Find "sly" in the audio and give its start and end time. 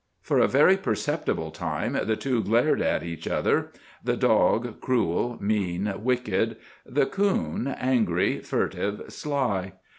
9.09-9.73